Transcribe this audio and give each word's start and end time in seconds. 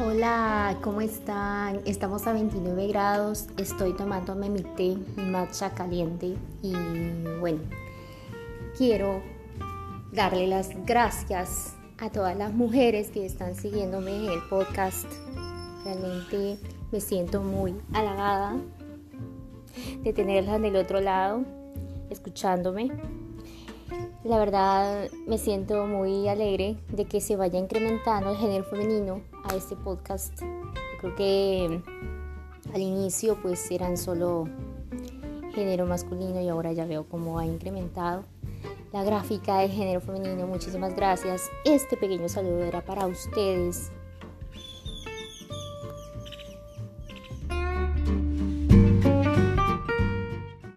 Hola, 0.00 0.78
¿cómo 0.80 1.00
están? 1.00 1.80
Estamos 1.84 2.24
a 2.28 2.32
29 2.32 2.86
grados, 2.86 3.48
estoy 3.56 3.96
tomándome 3.96 4.48
mi 4.48 4.62
té, 4.62 4.96
matcha 5.16 5.74
caliente 5.74 6.36
y 6.62 6.72
bueno, 7.40 7.58
quiero 8.76 9.20
darle 10.12 10.46
las 10.46 10.70
gracias 10.86 11.74
a 11.98 12.10
todas 12.10 12.36
las 12.36 12.52
mujeres 12.52 13.10
que 13.10 13.26
están 13.26 13.56
siguiéndome 13.56 14.14
en 14.14 14.26
el 14.26 14.40
podcast. 14.48 15.06
Realmente 15.84 16.60
me 16.92 17.00
siento 17.00 17.42
muy 17.42 17.74
halagada 17.92 18.56
de 20.04 20.12
tenerlas 20.12 20.62
del 20.62 20.76
otro 20.76 21.00
lado, 21.00 21.42
escuchándome. 22.08 22.92
La 24.24 24.38
verdad 24.38 25.08
me 25.26 25.38
siento 25.38 25.86
muy 25.86 26.28
alegre 26.28 26.76
de 26.88 27.04
que 27.04 27.20
se 27.20 27.36
vaya 27.36 27.58
incrementando 27.58 28.30
el 28.30 28.36
género 28.36 28.64
femenino 28.64 29.22
a 29.44 29.54
este 29.54 29.76
podcast. 29.76 30.42
creo 31.00 31.14
que 31.14 31.82
al 32.74 32.80
inicio 32.80 33.38
pues 33.40 33.70
eran 33.70 33.96
solo 33.96 34.44
género 35.54 35.86
masculino 35.86 36.40
y 36.40 36.48
ahora 36.48 36.72
ya 36.72 36.84
veo 36.84 37.08
cómo 37.08 37.38
ha 37.38 37.46
incrementado 37.46 38.24
la 38.92 39.04
gráfica 39.04 39.58
de 39.58 39.68
género 39.68 40.00
femenino. 40.00 40.46
Muchísimas 40.46 40.94
gracias. 40.94 41.50
Este 41.64 41.96
pequeño 41.96 42.28
saludo 42.28 42.64
era 42.64 42.80
para 42.80 43.06
ustedes 43.06 43.92